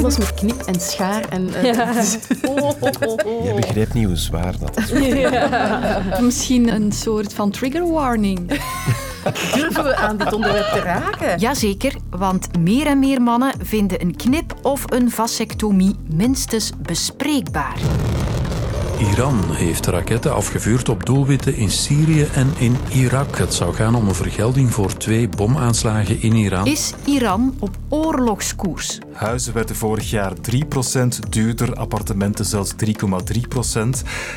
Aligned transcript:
alles 0.00 0.18
met 0.18 0.34
knip 0.34 0.60
en 0.60 0.80
schaar. 0.80 1.28
En, 1.28 1.48
uh, 1.48 1.62
ja. 1.62 1.92
Je 3.44 3.52
begrijpt 3.56 3.94
niet 3.94 4.06
hoe 4.06 4.16
zwaar 4.16 4.54
dat 4.58 4.78
is. 4.78 4.92
Misschien 6.26 6.68
een 6.74 6.92
soort 6.92 7.34
van 7.34 7.50
trigger 7.50 7.92
warning. 7.92 8.60
Durven 9.54 9.84
we 9.84 9.96
aan 9.96 10.16
dit 10.16 10.32
onderwerp 10.32 10.72
te 10.72 10.80
raken? 10.80 11.38
Jazeker, 11.38 11.94
want 12.10 12.58
meer 12.58 12.86
en 12.86 12.98
meer 12.98 13.22
mannen 13.22 13.52
vinden 13.62 14.00
een 14.00 14.16
knip 14.16 14.54
of 14.62 14.84
een 14.86 15.10
vasectomie 15.10 15.96
minstens 16.14 16.72
bespreekbaar. 16.82 17.76
Iran 19.00 19.44
heeft 19.52 19.86
raketten 19.86 20.34
afgevuurd 20.34 20.88
op 20.88 21.06
doelwitten 21.06 21.56
in 21.56 21.70
Syrië 21.70 22.28
en 22.34 22.52
in 22.58 22.76
Irak. 22.92 23.38
Het 23.38 23.54
zou 23.54 23.74
gaan 23.74 23.94
om 23.94 24.08
een 24.08 24.14
vergelding 24.14 24.70
voor 24.70 24.96
twee 24.96 25.28
bomaanslagen 25.28 26.22
in 26.22 26.32
Iran. 26.32 26.66
Is 26.66 26.92
Iran 27.04 27.54
op 27.58 27.76
oorlogskoers? 27.88 28.98
Huizen 29.12 29.54
werden 29.54 29.76
vorig 29.76 30.10
jaar 30.10 30.32
3% 30.32 31.28
duurder, 31.28 31.74
appartementen 31.74 32.44
zelfs 32.44 32.74
3,3%. 32.84 33.80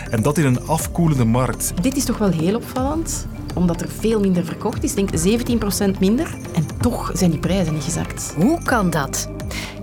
En 0.09 0.21
dat 0.21 0.38
in 0.38 0.45
een 0.45 0.68
afkoelende 0.68 1.26
markt. 1.26 1.73
Dit 1.82 1.95
is 1.95 2.05
toch 2.05 2.18
wel 2.18 2.32
heel 2.32 2.55
opvallend? 2.55 3.27
Omdat 3.54 3.82
er 3.82 3.90
veel 3.99 4.20
minder 4.20 4.45
verkocht 4.45 4.84
is, 4.84 4.93
denk 4.93 5.09
17% 5.95 5.99
minder. 5.99 6.35
En 6.54 6.66
toch 6.82 7.12
zijn 7.13 7.32
die 7.32 7.40
prijzen 7.40 7.73
niet 7.73 7.84
gezakt. 7.84 8.34
Hoe 8.35 8.63
kan 8.63 8.90
dat? 8.90 9.30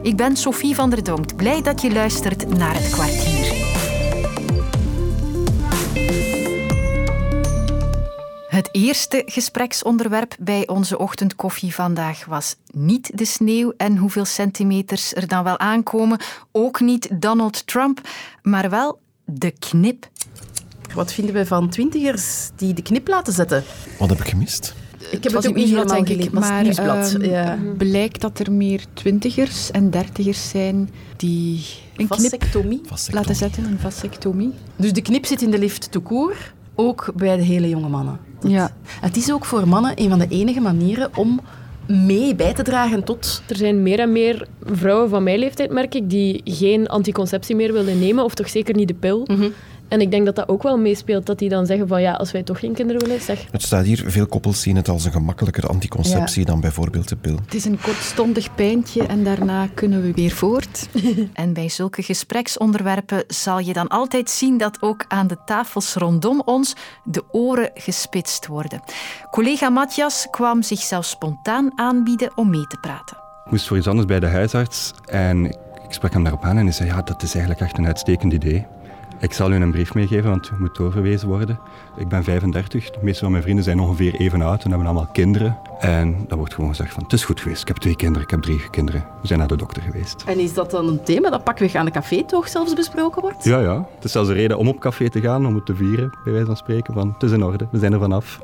Ik 0.02 0.16
ben 0.16 0.36
Sophie 0.36 0.74
van 0.74 0.90
der 0.90 1.04
Donkt. 1.04 1.36
Blij 1.36 1.62
dat 1.62 1.82
je 1.82 1.92
luistert 1.92 2.56
naar 2.58 2.74
het 2.74 2.90
kwartier. 2.90 3.59
Eerste 8.72 9.22
gespreksonderwerp 9.26 10.36
bij 10.38 10.68
onze 10.68 10.98
ochtendkoffie 10.98 11.74
vandaag 11.74 12.24
was 12.24 12.56
niet 12.72 13.18
de 13.18 13.24
sneeuw 13.24 13.72
en 13.76 13.96
hoeveel 13.96 14.24
centimeters 14.24 15.14
er 15.14 15.26
dan 15.26 15.44
wel 15.44 15.58
aankomen. 15.58 16.20
Ook 16.52 16.80
niet 16.80 17.20
Donald 17.20 17.66
Trump, 17.66 18.00
maar 18.42 18.70
wel 18.70 19.00
de 19.24 19.50
knip. 19.50 20.08
Wat 20.94 21.12
vinden 21.12 21.34
we 21.34 21.46
van 21.46 21.68
twintigers 21.68 22.50
die 22.56 22.74
de 22.74 22.82
knip 22.82 23.08
laten 23.08 23.32
zetten? 23.32 23.64
Wat 23.98 24.08
heb 24.08 24.18
ik 24.18 24.28
gemist? 24.28 24.74
Ik 25.10 25.24
heb 25.24 25.32
het, 25.32 25.48
ook 25.48 25.54
niet 25.54 25.68
helemaal 25.68 26.04
denk 26.04 26.08
ik, 26.08 26.32
maar 26.32 26.62
nieuwsblad. 26.62 27.16
Ja. 27.20 27.58
blijkt 27.76 28.20
dat 28.20 28.38
er 28.38 28.52
meer 28.52 28.84
twintigers 28.92 29.70
en 29.70 29.90
dertigers 29.90 30.48
zijn 30.48 30.90
die 31.16 31.66
een 31.96 32.06
vasectomie 32.06 32.80
knip 32.80 33.14
laten 33.14 33.34
zetten, 33.34 33.64
een 33.64 33.78
vasectomie. 33.78 34.52
Dus 34.76 34.92
de 34.92 35.02
knip 35.02 35.26
zit 35.26 35.42
in 35.42 35.50
de 35.50 35.58
lift 35.58 35.92
tout 35.92 36.04
court, 36.04 36.52
ook 36.74 37.12
bij 37.14 37.36
de 37.36 37.42
hele 37.42 37.68
jonge 37.68 37.88
mannen. 37.88 38.29
Dat, 38.40 38.50
ja. 38.50 38.70
Het 39.00 39.16
is 39.16 39.32
ook 39.32 39.44
voor 39.44 39.68
mannen 39.68 39.92
een 39.94 40.08
van 40.08 40.18
de 40.18 40.28
enige 40.28 40.60
manieren 40.60 41.16
om 41.16 41.40
mee 41.86 42.34
bij 42.34 42.54
te 42.54 42.62
dragen 42.62 43.04
tot... 43.04 43.42
Er 43.48 43.56
zijn 43.56 43.82
meer 43.82 43.98
en 43.98 44.12
meer 44.12 44.46
vrouwen 44.64 45.08
van 45.08 45.22
mijn 45.22 45.38
leeftijd, 45.38 45.70
merk 45.70 45.94
ik, 45.94 46.10
die 46.10 46.40
geen 46.44 46.88
anticonceptie 46.88 47.56
meer 47.56 47.72
willen 47.72 47.98
nemen, 47.98 48.24
of 48.24 48.34
toch 48.34 48.48
zeker 48.48 48.74
niet 48.74 48.88
de 48.88 48.94
pil. 48.94 49.24
Mm 49.26 49.36
-hmm. 49.36 49.52
En 49.90 50.00
ik 50.00 50.10
denk 50.10 50.24
dat 50.24 50.36
dat 50.36 50.48
ook 50.48 50.62
wel 50.62 50.78
meespeelt, 50.78 51.26
dat 51.26 51.38
die 51.38 51.48
dan 51.48 51.66
zeggen 51.66 51.88
van 51.88 52.02
ja, 52.02 52.12
als 52.12 52.32
wij 52.32 52.42
toch 52.42 52.58
geen 52.58 52.72
kinderen 52.74 53.02
willen, 53.02 53.20
zeg. 53.20 53.46
Het 53.50 53.62
staat 53.62 53.84
hier, 53.84 54.04
veel 54.06 54.26
koppels 54.26 54.60
zien 54.60 54.76
het 54.76 54.88
als 54.88 55.04
een 55.04 55.12
gemakkelijker 55.12 55.68
anticonceptie 55.68 56.40
ja. 56.40 56.46
dan 56.46 56.60
bijvoorbeeld 56.60 57.08
de 57.08 57.16
pil. 57.16 57.38
Het 57.44 57.54
is 57.54 57.64
een 57.64 57.80
kortstondig 57.80 58.54
pijntje 58.54 59.06
en 59.06 59.24
daarna 59.24 59.68
kunnen 59.74 60.02
we 60.02 60.12
weer 60.12 60.30
voort. 60.30 60.88
en 61.32 61.52
bij 61.52 61.68
zulke 61.68 62.02
gespreksonderwerpen 62.02 63.24
zal 63.26 63.58
je 63.58 63.72
dan 63.72 63.88
altijd 63.88 64.30
zien 64.30 64.58
dat 64.58 64.82
ook 64.82 65.04
aan 65.08 65.26
de 65.26 65.36
tafels 65.44 65.94
rondom 65.94 66.42
ons 66.44 66.74
de 67.04 67.24
oren 67.30 67.70
gespitst 67.74 68.46
worden. 68.46 68.80
Collega 69.30 69.68
Matthias 69.68 70.26
kwam 70.30 70.62
zichzelf 70.62 71.04
spontaan 71.04 71.78
aanbieden 71.78 72.32
om 72.34 72.50
mee 72.50 72.66
te 72.66 72.76
praten. 72.80 73.16
Ik 73.44 73.50
moest 73.50 73.66
voor 73.66 73.76
iets 73.76 73.88
anders 73.88 74.06
bij 74.06 74.20
de 74.20 74.26
huisarts 74.26 74.92
en 75.04 75.44
ik 75.90 75.96
sprak 75.96 76.12
hem 76.12 76.22
daarop 76.22 76.44
aan 76.44 76.56
en 76.56 76.64
hij 76.64 76.72
zei 76.72 76.88
ja, 76.88 77.02
dat 77.02 77.22
is 77.22 77.32
eigenlijk 77.34 77.60
echt 77.60 77.78
een 77.78 77.86
uitstekend 77.86 78.32
idee. 78.32 78.66
Ik 79.20 79.32
zal 79.32 79.52
u 79.52 79.54
een 79.54 79.70
brief 79.70 79.94
meegeven, 79.94 80.30
want 80.30 80.50
u 80.50 80.54
moet 80.58 80.76
doorverwezen 80.76 81.28
worden. 81.28 81.58
Ik 81.96 82.08
ben 82.08 82.24
35, 82.24 82.90
de 82.90 82.98
meeste 83.02 83.22
van 83.22 83.30
mijn 83.30 83.42
vrienden 83.42 83.64
zijn 83.64 83.80
ongeveer 83.80 84.14
even 84.14 84.42
oud 84.42 84.64
en 84.64 84.68
hebben 84.70 84.88
allemaal 84.88 85.08
kinderen. 85.12 85.58
En 85.78 86.24
dan 86.28 86.38
wordt 86.38 86.54
gewoon 86.54 86.70
gezegd 86.70 86.92
van, 86.92 87.02
het 87.02 87.12
is 87.12 87.24
goed 87.24 87.40
geweest, 87.40 87.62
ik 87.62 87.68
heb 87.68 87.76
twee 87.76 87.96
kinderen, 87.96 88.22
ik 88.22 88.30
heb 88.30 88.42
drie 88.42 88.70
kinderen. 88.70 89.04
We 89.20 89.26
zijn 89.26 89.38
naar 89.38 89.48
de 89.48 89.56
dokter 89.56 89.82
geweest. 89.82 90.24
En 90.26 90.38
is 90.38 90.54
dat 90.54 90.70
dan 90.70 90.88
een 90.88 91.02
thema 91.02 91.30
dat 91.30 91.44
pakweg 91.44 91.74
aan 91.74 91.84
de 91.84 91.90
café 91.90 92.24
toch 92.24 92.48
zelfs 92.48 92.74
besproken 92.74 93.22
wordt? 93.22 93.44
Ja, 93.44 93.60
ja. 93.60 93.88
Het 93.94 94.04
is 94.04 94.12
zelfs 94.12 94.28
een 94.28 94.34
reden 94.34 94.58
om 94.58 94.68
op 94.68 94.78
café 94.78 95.10
te 95.10 95.20
gaan, 95.20 95.46
om 95.46 95.54
het 95.54 95.66
te 95.66 95.74
vieren, 95.74 96.18
bij 96.24 96.32
wijze 96.32 96.46
van 96.46 96.56
spreken. 96.56 96.94
Van, 96.94 97.12
het 97.12 97.22
is 97.22 97.32
in 97.32 97.44
orde, 97.44 97.66
we 97.70 97.78
zijn 97.78 97.92
er 97.92 97.98
vanaf. 97.98 98.40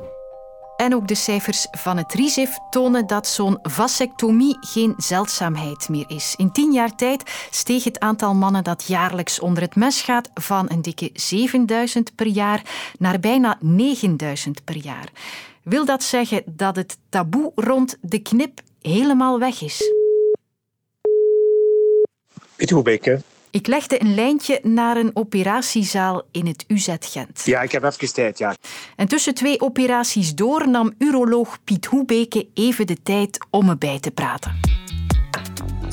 En 0.77 0.95
ook 0.95 1.07
de 1.07 1.15
cijfers 1.15 1.67
van 1.71 1.97
het 1.97 2.13
RISIF 2.13 2.57
tonen 2.69 3.07
dat 3.07 3.27
zo'n 3.27 3.59
vasectomie 3.61 4.57
geen 4.59 4.93
zeldzaamheid 4.97 5.89
meer 5.89 6.05
is. 6.07 6.33
In 6.37 6.51
tien 6.51 6.71
jaar 6.71 6.95
tijd 6.95 7.47
steeg 7.51 7.83
het 7.83 7.99
aantal 7.99 8.33
mannen 8.33 8.63
dat 8.63 8.83
jaarlijks 8.87 9.39
onder 9.39 9.63
het 9.63 9.75
mes 9.75 10.01
gaat 10.01 10.29
van 10.33 10.65
een 10.69 10.81
dikke 10.81 11.09
7000 11.13 12.15
per 12.15 12.27
jaar 12.27 12.61
naar 12.99 13.19
bijna 13.19 13.57
9000 13.59 14.63
per 14.63 14.77
jaar. 14.77 15.11
Wil 15.63 15.85
dat 15.85 16.03
zeggen 16.03 16.43
dat 16.45 16.75
het 16.75 16.97
taboe 17.09 17.51
rond 17.55 17.97
de 18.01 18.19
knip 18.19 18.61
helemaal 18.81 19.39
weg 19.39 19.61
is? 19.61 19.93
Hoebeke. 22.69 23.21
Ik 23.57 23.67
legde 23.67 24.01
een 24.01 24.15
lijntje 24.15 24.59
naar 24.63 24.97
een 24.97 25.11
operatiezaal 25.13 26.23
in 26.31 26.45
het 26.45 26.63
UZ 26.67 26.95
Gent. 26.99 27.41
Ja, 27.45 27.61
ik 27.61 27.71
heb 27.71 27.83
even 27.83 28.13
tijd, 28.13 28.37
ja. 28.37 28.55
En 28.95 29.07
tussen 29.07 29.33
twee 29.33 29.61
operaties 29.61 30.35
door 30.35 30.69
nam 30.69 30.93
uroloog 30.97 31.57
Piet 31.63 31.85
Hoebeke 31.85 32.47
even 32.53 32.87
de 32.87 32.97
tijd 33.03 33.45
om 33.49 33.65
me 33.65 33.77
bij 33.77 33.99
te 33.99 34.11
praten. 34.11 34.76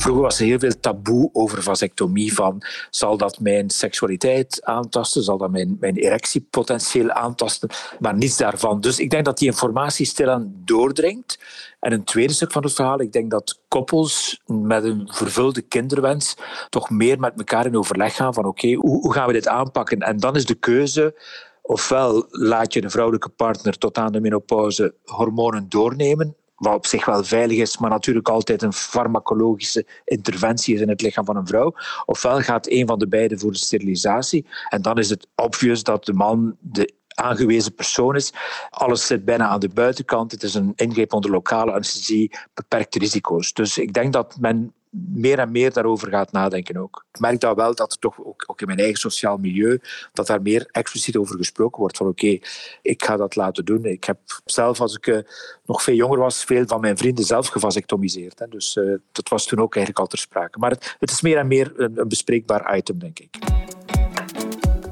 Vroeger 0.04 0.25
was 0.25 0.41
er 0.41 0.47
heel 0.47 0.59
veel 0.59 0.81
taboe 0.81 1.31
over 1.32 1.62
vasectomie. 1.62 2.34
Van, 2.34 2.62
zal 2.91 3.16
dat 3.16 3.41
mijn 3.41 3.70
seksualiteit 3.70 4.60
aantasten? 4.65 5.22
Zal 5.22 5.38
dat 5.38 5.50
mijn, 5.50 5.76
mijn 5.81 5.97
erectiepotentieel 5.97 7.10
aantasten? 7.10 7.69
Maar 7.98 8.16
niets 8.16 8.37
daarvan. 8.37 8.81
Dus 8.81 8.98
ik 8.98 9.10
denk 9.10 9.25
dat 9.25 9.38
die 9.38 9.48
informatie 9.48 10.06
stilaan 10.06 10.54
doordringt. 10.65 11.38
En 11.81 11.92
een 11.92 12.04
tweede 12.04 12.32
stuk 12.32 12.53
van 12.53 12.62
het 12.62 12.72
verhaal, 12.72 13.00
ik 13.00 13.12
denk 13.12 13.31
dat 13.31 13.60
koppels 13.69 14.41
met 14.47 14.84
een 14.84 15.09
vervulde 15.12 15.62
kinderwens 15.62 16.36
toch 16.69 16.91
meer 16.91 17.21
met 17.21 17.32
elkaar 17.36 17.66
in 17.66 17.76
overleg 17.76 18.16
gaan 18.16 18.34
van 18.34 18.44
oké, 18.44 18.72
hoe, 18.72 19.00
hoe 19.00 19.12
gaan 19.12 19.26
we 19.26 19.32
dit 19.32 19.48
aanpakken? 19.48 19.98
En 19.98 20.16
dan 20.16 20.36
is 20.36 20.47
de 20.47 20.54
keuze 20.54 21.15
ofwel 21.62 22.26
laat 22.28 22.72
je 22.72 22.81
de 22.81 22.91
vrouwelijke 22.91 23.28
partner 23.28 23.78
tot 23.78 23.98
aan 23.98 24.12
de 24.12 24.21
menopauze 24.21 24.94
hormonen 25.04 25.69
doornemen, 25.69 26.36
wat 26.64 26.75
op 26.75 26.86
zich 26.86 27.04
wel 27.04 27.25
veilig 27.25 27.58
is, 27.58 27.78
maar 27.78 27.91
natuurlijk 27.91 28.28
altijd 28.28 28.62
een 28.62 28.72
farmacologische 28.72 29.86
interventie 30.04 30.75
is 30.75 30.80
in 30.80 30.88
het 30.88 31.02
lichaam 31.02 31.25
van 31.25 31.36
een 31.36 31.47
vrouw. 31.47 31.75
Ofwel 32.06 32.41
gaat 32.41 32.70
een 32.70 32.86
van 32.86 32.98
de 32.98 33.08
beiden 33.08 33.38
voor 33.38 33.52
de 33.52 33.58
sterilisatie. 33.58 34.47
En 34.69 34.82
dan 34.82 34.98
is 34.98 35.10
het 35.10 35.26
obvious 35.34 35.82
dat 35.82 36.04
de 36.04 36.12
man 36.12 36.56
de 36.60 36.92
aangewezen 37.14 37.74
persoon 37.74 38.14
is. 38.14 38.32
Alles 38.70 39.06
zit 39.06 39.24
bijna 39.24 39.48
aan 39.48 39.60
de 39.60 39.69
buitenkant. 39.69 40.30
Het 40.30 40.42
is 40.42 40.54
een 40.54 40.72
ingreep 40.76 41.12
onder 41.12 41.30
lokale 41.30 41.72
anesthesie, 41.72 42.32
beperkte 42.54 42.98
risico's. 42.98 43.53
Dus 43.53 43.78
ik 43.78 43.92
denk 43.92 44.12
dat 44.12 44.36
men 44.41 44.72
meer 44.94 45.38
en 45.38 45.50
meer 45.50 45.72
daarover 45.72 46.09
gaat 46.09 46.32
nadenken 46.32 46.77
ook. 46.77 47.05
Ik 47.12 47.21
merk 47.21 47.41
dat 47.41 47.56
wel 47.56 47.75
dat 47.75 47.93
er 47.93 47.99
toch 47.99 48.25
ook, 48.25 48.44
ook 48.47 48.60
in 48.60 48.66
mijn 48.66 48.78
eigen 48.78 48.99
sociaal 48.99 49.37
milieu, 49.37 49.81
dat 50.12 50.27
daar 50.27 50.43
meer 50.43 50.69
expliciet 50.71 51.16
over 51.16 51.37
gesproken 51.37 51.81
wordt. 51.81 51.97
Van 51.97 52.06
oké, 52.06 52.25
okay, 52.25 52.43
ik 52.82 53.04
ga 53.04 53.16
dat 53.16 53.37
laten 53.37 53.65
doen. 53.65 53.84
Ik 53.84 54.04
heb 54.04 54.19
zelf, 54.44 54.81
als 54.81 54.97
ik 54.97 55.06
uh, 55.06 55.19
nog 55.65 55.83
veel 55.83 55.94
jonger 55.94 56.19
was, 56.19 56.44
veel 56.44 56.66
van 56.66 56.81
mijn 56.81 56.97
vrienden 56.97 57.25
zelf 57.25 57.49
gevasectomiseerd. 57.49 58.38
Hè. 58.38 58.49
Dus 58.49 58.77
uh, 58.77 58.94
dat 59.12 59.28
was 59.28 59.47
toen 59.47 59.59
ook 59.59 59.77
eigenlijk 59.77 60.04
al 60.04 60.10
ter 60.10 60.19
sprake. 60.19 60.59
Maar 60.59 60.71
het, 60.71 60.97
het 60.99 61.10
is 61.10 61.21
meer 61.21 61.37
en 61.37 61.47
meer 61.47 61.72
een, 61.77 62.00
een 62.00 62.09
bespreekbaar 62.09 62.77
item, 62.77 62.99
denk 62.99 63.19
ik. 63.19 63.38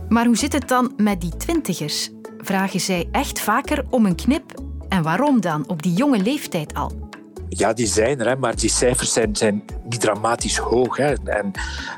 Maar 0.08 0.26
hoe 0.26 0.36
zit 0.36 0.52
het 0.52 0.68
dan 0.68 0.92
met 0.96 1.20
die 1.20 1.36
twintigers? 1.36 2.10
Vragen 2.38 2.80
zij 2.80 3.08
echt 3.12 3.40
vaker 3.40 3.84
om 3.90 4.06
een 4.06 4.16
knip? 4.16 4.60
En 4.88 5.02
waarom 5.02 5.40
dan, 5.40 5.68
op 5.68 5.82
die 5.82 5.92
jonge 5.92 6.18
leeftijd 6.18 6.74
al? 6.74 7.01
Ja, 7.54 7.72
die 7.72 7.86
zijn 7.86 8.20
er, 8.20 8.26
hè, 8.26 8.36
maar 8.36 8.56
die 8.56 8.70
cijfers 8.70 9.12
zijn, 9.12 9.36
zijn 9.36 9.64
niet 9.88 10.00
dramatisch 10.00 10.56
hoog. 10.56 10.96
Hè. 10.96 11.12
En 11.24 11.50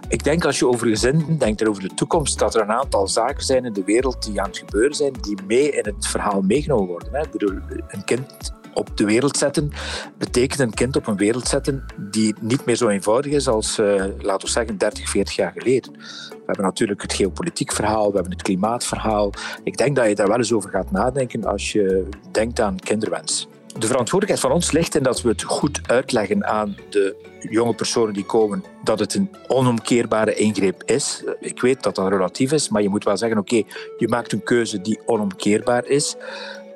ik 0.09 0.25
denk 0.25 0.45
als 0.45 0.59
je 0.59 0.67
over 0.67 0.87
gezin 0.87 1.37
denkt 1.39 1.61
en 1.61 1.69
over 1.69 1.83
de 1.83 1.95
toekomst, 1.95 2.39
dat 2.39 2.55
er 2.55 2.61
een 2.61 2.73
aantal 2.73 3.09
zaken 3.09 3.45
zijn 3.45 3.65
in 3.65 3.73
de 3.73 3.85
wereld 3.85 4.23
die 4.23 4.41
aan 4.41 4.49
het 4.49 4.59
gebeuren 4.59 4.95
zijn, 4.95 5.13
die 5.21 5.39
mee 5.47 5.71
in 5.71 5.85
het 5.85 6.07
verhaal 6.07 6.41
meegenomen 6.41 6.87
worden. 6.87 7.13
Hè. 7.13 7.21
Ik 7.21 7.31
bedoel, 7.31 7.59
een 7.89 8.05
kind 8.05 8.53
op 8.73 8.97
de 8.97 9.05
wereld 9.05 9.37
zetten 9.37 9.73
betekent 10.19 10.61
een 10.61 10.75
kind 10.75 10.97
op 10.97 11.07
een 11.07 11.17
wereld 11.17 11.49
zetten 11.49 11.85
die 11.97 12.35
niet 12.41 12.65
meer 12.65 12.77
zo 12.77 12.89
eenvoudig 12.89 13.33
is 13.33 13.49
als, 13.49 13.79
uh, 13.79 14.05
laten 14.19 14.47
we 14.47 14.53
zeggen, 14.53 14.79
30, 14.79 15.09
40 15.09 15.37
jaar 15.37 15.53
geleden. 15.57 15.93
We 15.93 16.43
hebben 16.47 16.65
natuurlijk 16.65 17.03
het 17.03 17.13
geopolitiek 17.13 17.73
verhaal, 17.73 18.09
we 18.09 18.15
hebben 18.15 18.33
het 18.33 18.43
klimaatverhaal. 18.43 19.33
Ik 19.63 19.77
denk 19.77 19.97
dat 19.97 20.09
je 20.09 20.15
daar 20.15 20.29
wel 20.29 20.37
eens 20.37 20.53
over 20.53 20.71
gaat 20.71 20.91
nadenken 20.91 21.45
als 21.45 21.73
je 21.73 22.09
denkt 22.31 22.61
aan 22.61 22.79
kinderwens 22.79 23.49
de 23.79 23.87
verantwoordelijkheid 23.87 24.41
van 24.41 24.53
ons 24.53 24.71
ligt 24.71 24.95
in 24.95 25.03
dat 25.03 25.23
we 25.23 25.29
het 25.29 25.43
goed 25.43 25.81
uitleggen 25.87 26.47
aan 26.47 26.77
de 26.91 27.17
jonge 27.51 27.75
personen 27.75 28.15
die 28.15 28.25
komen 28.25 28.65
dat 28.85 28.99
het 28.99 29.15
een 29.15 29.31
onomkeerbare 29.47 30.35
ingreep 30.35 30.83
is. 30.85 31.25
Ik 31.41 31.61
weet 31.61 31.83
dat 31.83 31.95
dat 31.95 32.09
relatief 32.09 32.53
is, 32.53 32.69
maar 32.69 32.83
je 32.83 32.89
moet 32.89 33.05
wel 33.05 33.17
zeggen, 33.17 33.39
oké, 33.39 33.63
je 33.99 34.09
maakt 34.09 34.33
een 34.33 34.43
keuze 34.43 34.81
die 34.81 35.01
onomkeerbaar 35.07 35.87
is. 35.87 36.17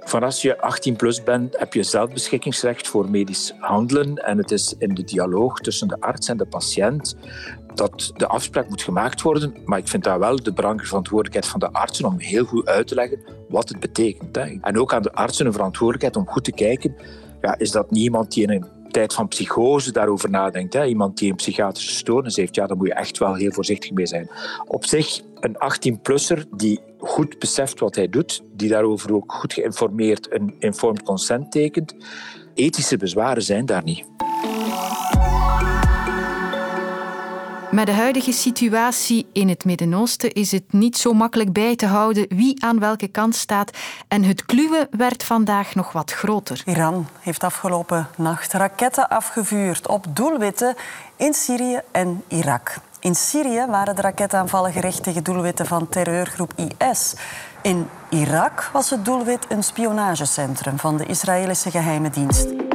Van 0.08 0.22
als 0.22 0.42
je 0.42 0.60
18 0.60 0.96
plus 0.96 1.22
bent, 1.22 1.58
heb 1.58 1.74
je 1.74 1.82
zelfbeschikkingsrecht 1.82 2.88
voor 2.88 3.10
medisch 3.10 3.54
handelen. 3.58 4.16
En 4.16 4.38
het 4.38 4.50
is 4.50 4.74
in 4.78 4.94
de 4.94 5.04
dialoog 5.04 5.60
tussen 5.60 5.88
de 5.88 6.00
arts 6.00 6.28
en 6.28 6.36
de 6.36 6.46
patiënt 6.46 7.16
dat 7.74 8.12
de 8.16 8.26
afspraak 8.26 8.68
moet 8.68 8.82
gemaakt 8.82 9.22
worden. 9.22 9.54
Maar 9.64 9.78
ik 9.78 9.88
vind 9.88 10.04
daar 10.04 10.18
wel 10.18 10.36
de 10.36 10.52
belangrijke 10.52 10.88
verantwoordelijkheid 10.88 11.46
van 11.46 11.60
de 11.60 11.72
artsen 11.72 12.04
om 12.04 12.18
heel 12.18 12.44
goed 12.44 12.66
uit 12.66 12.86
te 12.86 12.94
leggen 12.94 13.20
wat 13.48 13.68
het 13.68 13.80
betekent. 13.80 14.36
Hè. 14.36 14.58
En 14.60 14.78
ook 14.78 14.94
aan 14.94 15.02
de 15.02 15.12
artsen 15.12 15.46
een 15.46 15.52
verantwoordelijkheid 15.52 16.16
om 16.16 16.32
goed 16.32 16.44
te 16.44 16.52
kijken, 16.52 16.96
ja, 17.40 17.58
is 17.58 17.70
dat 17.70 17.90
niet 17.90 18.02
iemand 18.02 18.32
die 18.32 18.42
in 18.42 18.50
een 18.50 18.66
tijd 18.90 19.14
van 19.14 19.28
psychose 19.28 19.92
daarover 19.92 20.30
nadenkt. 20.30 20.72
Hè. 20.72 20.84
Iemand 20.84 21.18
die 21.18 21.30
een 21.30 21.36
psychiatrische 21.36 21.94
stoornis 21.94 22.36
heeft, 22.36 22.54
ja, 22.54 22.66
daar 22.66 22.76
moet 22.76 22.86
je 22.86 22.94
echt 22.94 23.18
wel 23.18 23.34
heel 23.34 23.52
voorzichtig 23.52 23.90
mee 23.90 24.06
zijn. 24.06 24.30
Op 24.64 24.84
zich, 24.84 25.20
een 25.40 25.56
18-plusser 25.56 26.48
die 26.56 26.80
goed 26.98 27.38
beseft 27.38 27.80
wat 27.80 27.94
hij 27.94 28.08
doet, 28.08 28.42
die 28.52 28.68
daarover 28.68 29.14
ook 29.14 29.32
goed 29.32 29.52
geïnformeerd 29.52 30.32
een 30.32 30.54
informed 30.58 31.02
consent 31.02 31.52
tekent, 31.52 31.94
ethische 32.54 32.96
bezwaren 32.96 33.42
zijn 33.42 33.66
daar 33.66 33.84
niet. 33.84 34.04
Met 37.70 37.86
de 37.86 37.92
huidige 37.92 38.32
situatie 38.32 39.28
in 39.32 39.48
het 39.48 39.64
Midden-Oosten 39.64 40.32
is 40.32 40.52
het 40.52 40.72
niet 40.72 40.96
zo 40.96 41.12
makkelijk 41.12 41.52
bij 41.52 41.76
te 41.76 41.86
houden 41.86 42.26
wie 42.28 42.64
aan 42.64 42.78
welke 42.78 43.08
kant 43.08 43.34
staat. 43.34 43.70
En 44.08 44.22
het 44.22 44.44
kluwen 44.44 44.88
werd 44.90 45.24
vandaag 45.24 45.74
nog 45.74 45.92
wat 45.92 46.12
groter. 46.12 46.62
Iran 46.64 47.06
heeft 47.20 47.44
afgelopen 47.44 48.08
nacht 48.16 48.52
raketten 48.52 49.08
afgevuurd 49.08 49.88
op 49.88 50.04
doelwitten 50.08 50.74
in 51.16 51.34
Syrië 51.34 51.80
en 51.92 52.22
Irak. 52.28 52.76
In 53.00 53.14
Syrië 53.14 53.66
waren 53.68 53.96
de 53.96 54.02
raketaanvallen 54.02 54.72
gericht 54.72 55.02
tegen 55.02 55.24
doelwitten 55.24 55.66
van 55.66 55.88
terreurgroep 55.88 56.52
IS. 56.56 57.14
In 57.62 57.88
Irak 58.10 58.70
was 58.72 58.90
het 58.90 59.04
doelwit 59.04 59.46
een 59.48 59.62
spionagecentrum 59.62 60.78
van 60.78 60.96
de 60.96 61.06
Israëlische 61.06 61.70
geheime 61.70 62.10
dienst. 62.10 62.67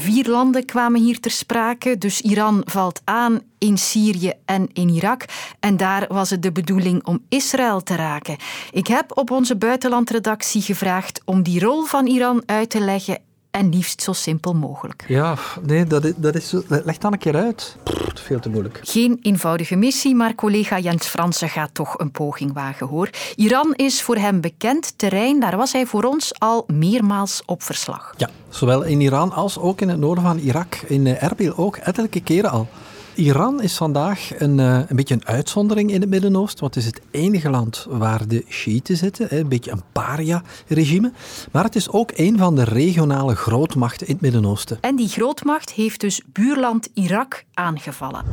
Vier 0.00 0.28
landen 0.28 0.64
kwamen 0.64 1.00
hier 1.00 1.20
ter 1.20 1.30
sprake, 1.30 1.98
dus 1.98 2.20
Iran 2.20 2.62
valt 2.64 3.00
aan 3.04 3.40
in 3.58 3.78
Syrië 3.78 4.32
en 4.44 4.68
in 4.72 4.88
Irak. 4.88 5.24
En 5.60 5.76
daar 5.76 6.06
was 6.08 6.30
het 6.30 6.42
de 6.42 6.52
bedoeling 6.52 7.04
om 7.04 7.24
Israël 7.28 7.82
te 7.82 7.94
raken. 7.94 8.36
Ik 8.70 8.86
heb 8.86 9.18
op 9.18 9.30
onze 9.30 9.56
buitenlandredactie 9.56 10.62
gevraagd 10.62 11.20
om 11.24 11.42
die 11.42 11.60
rol 11.60 11.84
van 11.84 12.06
Iran 12.06 12.42
uit 12.46 12.70
te 12.70 12.80
leggen 12.80 13.18
en 13.50 13.68
liefst 13.68 14.02
zo 14.02 14.12
simpel 14.12 14.54
mogelijk. 14.54 15.04
Ja, 15.08 15.36
nee, 15.62 15.84
dat, 15.84 16.04
is, 16.04 16.12
dat, 16.16 16.34
is, 16.34 16.54
leg 16.68 16.98
dan 16.98 17.12
een 17.12 17.18
keer 17.18 17.36
uit. 17.36 17.76
Pff, 17.84 18.20
veel 18.20 18.40
te 18.40 18.48
moeilijk. 18.48 18.80
Geen 18.82 19.18
eenvoudige 19.22 19.76
missie, 19.76 20.14
maar 20.14 20.34
collega 20.34 20.78
Jens 20.78 21.06
Fransen 21.06 21.48
gaat 21.48 21.74
toch 21.74 21.98
een 21.98 22.10
poging 22.10 22.52
wagen, 22.52 22.86
hoor. 22.86 23.10
Iran 23.36 23.74
is 23.76 24.02
voor 24.02 24.16
hem 24.16 24.40
bekend 24.40 24.98
terrein. 24.98 25.40
Daar 25.40 25.56
was 25.56 25.72
hij 25.72 25.86
voor 25.86 26.04
ons 26.04 26.38
al 26.38 26.64
meermaals 26.66 27.42
op 27.46 27.62
verslag. 27.62 28.14
Ja, 28.16 28.28
zowel 28.48 28.82
in 28.82 29.00
Iran 29.00 29.32
als 29.32 29.58
ook 29.58 29.80
in 29.80 29.88
het 29.88 29.98
noorden 29.98 30.24
van 30.24 30.38
Irak. 30.38 30.74
In 30.74 31.06
eh, 31.06 31.22
Erbil 31.22 31.56
ook, 31.56 31.76
ettelijke 31.76 32.20
keren 32.20 32.50
al. 32.50 32.68
Iran 33.14 33.62
is 33.62 33.76
vandaag 33.76 34.30
een, 34.38 34.60
eh, 34.60 34.78
een 34.88 34.96
beetje 34.96 35.14
een 35.14 35.26
uitzondering 35.26 35.90
in 35.90 36.00
het 36.00 36.10
Midden-Oosten, 36.10 36.60
want 36.60 36.74
het 36.74 36.84
is 36.84 36.90
het 36.90 37.00
enige 37.10 37.50
land 37.50 37.86
waar 37.88 38.28
de 38.28 38.44
Shiiten 38.48 38.96
zitten, 38.96 39.36
een 39.38 39.48
beetje 39.48 39.70
een 39.70 39.82
paria-regime. 39.92 41.12
Maar 41.52 41.64
het 41.64 41.76
is 41.76 41.90
ook 41.90 42.10
een 42.14 42.38
van 42.38 42.56
de 42.56 42.64
regionale 42.64 43.34
grootmachten 43.34 44.06
in 44.06 44.12
het 44.12 44.22
Midden-Oosten. 44.22 44.78
En 44.80 44.96
die 44.96 45.08
grootmacht 45.08 45.72
heeft 45.72 46.00
dus 46.00 46.20
buurland 46.32 46.88
Irak 46.94 47.44
aangevallen. 47.54 48.24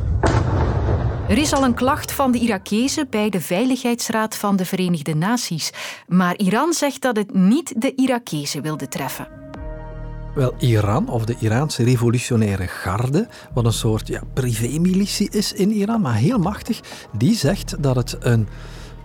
Er 1.29 1.37
is 1.37 1.53
al 1.53 1.63
een 1.63 1.73
klacht 1.73 2.11
van 2.11 2.31
de 2.31 2.39
Irakezen 2.39 3.07
bij 3.09 3.29
de 3.29 3.41
Veiligheidsraad 3.41 4.35
van 4.35 4.55
de 4.55 4.65
Verenigde 4.65 5.15
Naties. 5.15 5.71
Maar 6.07 6.37
Iran 6.37 6.73
zegt 6.73 7.01
dat 7.01 7.15
het 7.15 7.33
niet 7.33 7.81
de 7.81 7.95
Irakezen 7.95 8.61
wilde 8.61 8.87
treffen. 8.87 9.46
Wel, 10.37 10.53
Iran, 10.59 11.09
of 11.09 11.25
de 11.25 11.35
Iraanse 11.39 11.83
revolutionaire 11.83 12.67
garde, 12.67 13.27
wat 13.53 13.65
een 13.65 13.73
soort 13.73 14.07
ja, 14.07 14.21
privémilitie 14.33 15.29
is 15.31 15.53
in 15.53 15.71
Iran, 15.71 16.01
maar 16.01 16.15
heel 16.15 16.37
machtig, 16.39 16.79
die 17.17 17.35
zegt 17.35 17.83
dat 17.83 17.95
het 17.95 18.17
een 18.19 18.47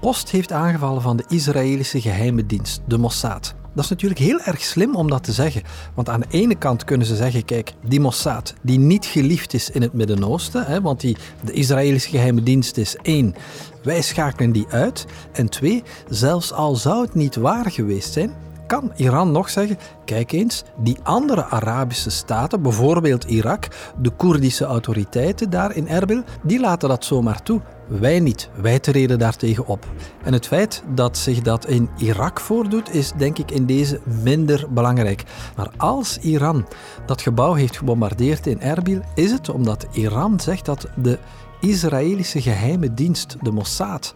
post 0.00 0.30
heeft 0.30 0.52
aangevallen 0.52 1.02
van 1.02 1.16
de 1.16 1.24
Israëlische 1.28 2.00
geheime 2.00 2.46
dienst, 2.46 2.80
de 2.86 2.98
Mossad. 2.98 3.54
Dat 3.74 3.84
is 3.84 3.90
natuurlijk 3.90 4.20
heel 4.20 4.40
erg 4.40 4.60
slim 4.60 4.96
om 4.96 5.08
dat 5.08 5.24
te 5.24 5.32
zeggen. 5.32 5.62
Want 5.94 6.08
aan 6.08 6.20
de 6.20 6.26
ene 6.30 6.54
kant 6.54 6.84
kunnen 6.84 7.06
ze 7.06 7.16
zeggen: 7.16 7.44
kijk, 7.44 7.72
die 7.84 8.00
Mossad, 8.00 8.54
die 8.62 8.78
niet 8.78 9.04
geliefd 9.04 9.54
is 9.54 9.70
in 9.70 9.82
het 9.82 9.92
Midden-Oosten, 9.92 10.82
want 10.82 11.00
die, 11.00 11.16
de 11.44 11.52
Israëlische 11.52 12.10
geheime 12.10 12.42
dienst 12.42 12.76
is 12.76 12.96
één, 13.02 13.34
wij 13.82 14.02
schakelen 14.02 14.52
die 14.52 14.66
uit. 14.68 15.06
En 15.32 15.48
twee, 15.48 15.82
zelfs 16.08 16.52
al 16.52 16.74
zou 16.74 17.02
het 17.02 17.14
niet 17.14 17.36
waar 17.36 17.70
geweest 17.70 18.12
zijn, 18.12 18.34
kan 18.72 18.92
Iran 18.96 19.32
nog 19.32 19.50
zeggen: 19.50 19.78
kijk 20.04 20.32
eens, 20.32 20.62
die 20.76 20.96
andere 21.02 21.44
Arabische 21.44 22.10
staten, 22.10 22.62
bijvoorbeeld 22.62 23.24
Irak, 23.24 23.68
de 24.00 24.10
Koerdische 24.10 24.64
autoriteiten 24.64 25.50
daar 25.50 25.76
in 25.76 25.88
Erbil, 25.88 26.22
die 26.42 26.60
laten 26.60 26.88
dat 26.88 27.04
zomaar 27.04 27.42
toe. 27.42 27.60
Wij 27.88 28.20
niet. 28.20 28.50
Wij 28.60 28.78
treden 28.78 29.18
daartegen 29.18 29.66
op. 29.66 29.86
En 30.22 30.32
het 30.32 30.46
feit 30.46 30.82
dat 30.94 31.18
zich 31.18 31.40
dat 31.40 31.66
in 31.66 31.88
Irak 31.96 32.40
voordoet, 32.40 32.94
is 32.94 33.12
denk 33.16 33.38
ik 33.38 33.50
in 33.50 33.66
deze 33.66 34.00
minder 34.22 34.66
belangrijk. 34.70 35.24
Maar 35.56 35.70
als 35.76 36.18
Iran 36.18 36.66
dat 37.06 37.22
gebouw 37.22 37.52
heeft 37.52 37.76
gebombardeerd 37.76 38.46
in 38.46 38.60
Erbil, 38.60 39.00
is 39.14 39.30
het 39.30 39.48
omdat 39.48 39.86
Iran 39.90 40.40
zegt 40.40 40.64
dat 40.64 40.88
de 40.96 41.18
Israëlische 41.60 42.42
geheime 42.42 42.94
dienst, 42.94 43.36
de 43.40 43.50
Mossad, 43.50 44.14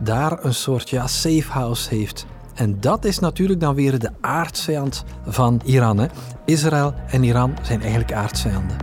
daar 0.00 0.44
een 0.44 0.54
soort 0.54 0.90
ja, 0.90 1.06
safe 1.06 1.52
house 1.52 1.88
heeft. 1.94 2.26
En 2.58 2.80
dat 2.80 3.04
is 3.04 3.18
natuurlijk 3.18 3.60
dan 3.60 3.74
weer 3.74 3.98
de 3.98 4.10
aardsvijand 4.20 5.04
van 5.26 5.60
Iran. 5.64 5.98
Hè. 5.98 6.06
Israël 6.44 6.94
en 7.10 7.22
Iran 7.22 7.56
zijn 7.62 7.80
eigenlijk 7.80 8.12
aardsvijanden. 8.12 8.76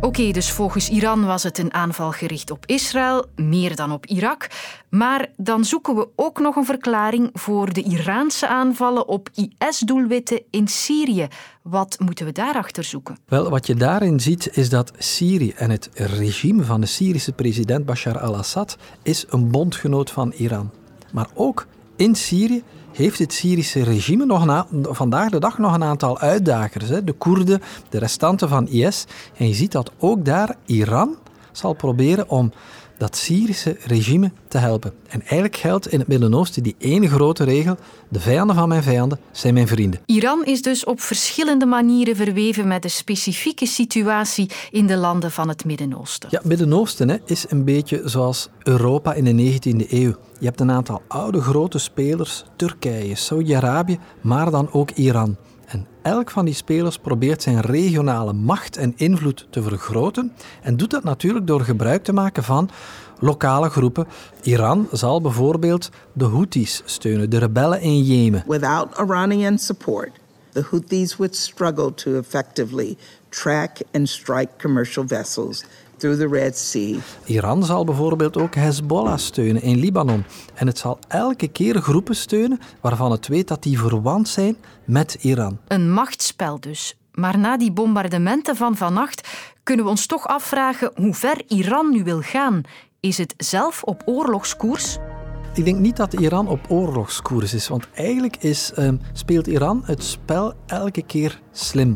Oké, 0.00 0.30
dus 0.30 0.50
volgens 0.50 0.88
Iran 0.88 1.24
was 1.24 1.42
het 1.42 1.58
een 1.58 1.74
aanval 1.74 2.12
gericht 2.12 2.50
op 2.50 2.66
Israël, 2.66 3.24
meer 3.34 3.76
dan 3.76 3.92
op 3.92 4.06
Irak. 4.06 4.48
Maar 4.88 5.28
dan 5.36 5.64
zoeken 5.64 5.94
we 5.94 6.08
ook 6.16 6.38
nog 6.38 6.56
een 6.56 6.64
verklaring 6.64 7.30
voor 7.32 7.72
de 7.72 7.82
Iraanse 7.82 8.48
aanvallen 8.48 9.08
op 9.08 9.28
IS-doelwitten 9.34 10.42
in 10.50 10.68
Syrië. 10.68 11.26
Wat 11.62 11.96
moeten 11.98 12.26
we 12.26 12.32
daarachter 12.32 12.84
zoeken? 12.84 13.18
Wel, 13.26 13.50
wat 13.50 13.66
je 13.66 13.74
daarin 13.74 14.20
ziet 14.20 14.56
is 14.56 14.68
dat 14.68 14.92
Syrië 14.98 15.52
en 15.56 15.70
het 15.70 15.90
regime 15.94 16.64
van 16.64 16.80
de 16.80 16.86
Syrische 16.86 17.32
president 17.32 17.86
Bashar 17.86 18.18
al-Assad 18.18 18.76
is 19.02 19.24
een 19.28 19.50
bondgenoot 19.50 20.10
van 20.10 20.32
Iran. 20.32 20.70
Maar 21.12 21.28
ook 21.34 21.66
in 21.96 22.14
Syrië 22.14 22.62
heeft 22.96 23.18
het 23.18 23.32
Syrische 23.32 23.82
regime 23.82 24.24
nog 24.24 24.66
vandaag 24.82 25.30
de 25.30 25.38
dag 25.38 25.58
nog 25.58 25.74
een 25.74 25.84
aantal 25.84 26.18
uitdagers. 26.18 26.88
Hè? 26.88 27.04
De 27.04 27.12
Koerden, 27.12 27.62
de 27.88 27.98
restanten 27.98 28.48
van 28.48 28.68
IS. 28.68 29.04
En 29.36 29.48
je 29.48 29.54
ziet 29.54 29.72
dat 29.72 29.90
ook 29.98 30.24
daar 30.24 30.56
Iran 30.66 31.16
zal 31.52 31.72
proberen 31.72 32.28
om 32.28 32.52
dat 32.98 33.16
Syrische 33.16 33.76
regime 33.86 34.32
te 34.48 34.58
helpen. 34.58 34.92
En 35.08 35.20
eigenlijk 35.20 35.56
geldt 35.56 35.92
in 35.92 35.98
het 35.98 36.08
Midden-Oosten 36.08 36.62
die 36.62 36.74
ene 36.78 37.08
grote 37.08 37.44
regel: 37.44 37.76
de 38.08 38.20
vijanden 38.20 38.56
van 38.56 38.68
mijn 38.68 38.82
vijanden 38.82 39.18
zijn 39.32 39.54
mijn 39.54 39.68
vrienden. 39.68 40.00
Iran 40.06 40.44
is 40.44 40.62
dus 40.62 40.84
op 40.84 41.00
verschillende 41.00 41.66
manieren 41.66 42.16
verweven 42.16 42.68
met 42.68 42.82
de 42.82 42.88
specifieke 42.88 43.66
situatie 43.66 44.50
in 44.70 44.86
de 44.86 44.96
landen 44.96 45.30
van 45.30 45.48
het 45.48 45.64
Midden-Oosten. 45.64 46.28
Ja, 46.32 46.40
Midden-Oosten 46.44 47.20
is 47.24 47.44
een 47.48 47.64
beetje 47.64 48.00
zoals 48.04 48.48
Europa 48.62 49.14
in 49.14 49.24
de 49.24 49.58
19e 49.60 49.90
eeuw. 49.90 50.14
Je 50.38 50.46
hebt 50.46 50.60
een 50.60 50.70
aantal 50.70 51.02
oude 51.08 51.40
grote 51.40 51.78
spelers, 51.78 52.44
Turkije, 52.56 53.14
Saudi-Arabië, 53.14 53.98
maar 54.20 54.50
dan 54.50 54.72
ook 54.72 54.90
Iran. 54.90 55.36
Elk 56.06 56.30
van 56.30 56.44
die 56.44 56.54
spelers 56.54 56.98
probeert 56.98 57.42
zijn 57.42 57.60
regionale 57.60 58.32
macht 58.32 58.76
en 58.76 58.92
invloed 58.96 59.46
te 59.50 59.62
vergroten 59.62 60.32
en 60.62 60.76
doet 60.76 60.90
dat 60.90 61.04
natuurlijk 61.04 61.46
door 61.46 61.60
gebruik 61.60 62.04
te 62.04 62.12
maken 62.12 62.42
van 62.42 62.70
lokale 63.18 63.68
groepen. 63.68 64.06
Iran 64.42 64.88
zal 64.92 65.20
bijvoorbeeld 65.20 65.90
de 66.12 66.24
Houthis 66.24 66.82
steunen, 66.84 67.30
de 67.30 67.38
rebellen 67.38 67.80
in 67.80 68.02
Jemen. 68.02 68.44
Without 68.46 68.98
Iranian 68.98 69.58
support, 69.58 70.10
the 70.52 70.66
Houthis 70.70 71.16
would 71.16 71.36
struggle 71.36 71.94
to 71.94 72.18
effectively 72.18 72.96
track 73.28 73.78
and 73.92 74.08
strike 74.08 74.48
commercial 74.58 75.04
vessels 75.06 75.64
through 76.06 76.30
the 76.30 76.38
Red 76.40 76.58
Sea. 76.58 76.96
Iran 77.24 77.64
zal 77.64 77.84
bijvoorbeeld 77.84 78.36
ook 78.36 78.54
Hezbollah 78.54 79.18
steunen 79.18 79.62
in 79.62 79.78
Libanon. 79.78 80.24
En 80.54 80.66
het 80.66 80.78
zal 80.78 80.98
elke 81.08 81.48
keer 81.48 81.80
groepen 81.80 82.16
steunen 82.16 82.60
waarvan 82.80 83.10
het 83.10 83.28
weet 83.28 83.48
dat 83.48 83.62
die 83.62 83.78
verwant 83.78 84.28
zijn 84.28 84.56
met 84.84 85.16
Iran. 85.20 85.58
Een 85.68 85.92
machtsspel 85.92 86.60
dus. 86.60 86.96
Maar 87.12 87.38
na 87.38 87.56
die 87.56 87.72
bombardementen 87.72 88.56
van 88.56 88.76
vannacht 88.76 89.28
kunnen 89.62 89.84
we 89.84 89.90
ons 89.90 90.06
toch 90.06 90.26
afvragen 90.26 90.90
hoe 90.94 91.14
ver 91.14 91.42
Iran 91.46 91.90
nu 91.90 92.04
wil 92.04 92.20
gaan. 92.20 92.60
Is 93.00 93.18
het 93.18 93.34
zelf 93.36 93.82
op 93.82 94.02
oorlogskoers? 94.04 94.98
Ik 95.56 95.64
denk 95.64 95.78
niet 95.78 95.96
dat 95.96 96.12
Iran 96.12 96.48
op 96.48 96.60
oorlogskoers 96.68 97.54
is, 97.54 97.68
want 97.68 97.88
eigenlijk 97.94 98.36
is, 98.36 98.72
ehm, 98.74 98.96
speelt 99.12 99.46
Iran 99.46 99.82
het 99.84 100.04
spel 100.04 100.52
elke 100.66 101.02
keer 101.02 101.40
slim. 101.52 101.94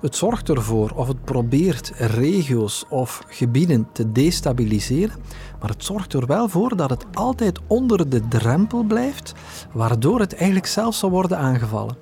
Het 0.00 0.16
zorgt 0.16 0.48
ervoor 0.48 0.90
of 0.94 1.08
het 1.08 1.24
probeert 1.24 1.92
regio's 1.96 2.84
of 2.88 3.22
gebieden 3.28 3.88
te 3.92 4.12
destabiliseren, 4.12 5.16
maar 5.60 5.68
het 5.68 5.84
zorgt 5.84 6.12
er 6.12 6.26
wel 6.26 6.48
voor 6.48 6.76
dat 6.76 6.90
het 6.90 7.04
altijd 7.12 7.58
onder 7.66 8.08
de 8.08 8.28
drempel 8.28 8.82
blijft, 8.82 9.32
waardoor 9.72 10.20
het 10.20 10.34
eigenlijk 10.34 10.66
zelf 10.66 10.94
zal 10.94 11.10
worden 11.10 11.38
aangevallen. 11.38 11.96